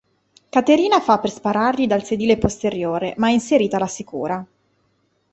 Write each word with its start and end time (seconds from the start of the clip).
Caterina 0.49 0.99
fa 0.99 1.19
per 1.19 1.29
sparargli 1.29 1.85
dal 1.85 2.03
sedile 2.03 2.39
posteriore 2.39 3.13
ma 3.17 3.27
è 3.27 3.33
inserita 3.33 3.77
la 3.77 3.85
sicura. 3.85 4.43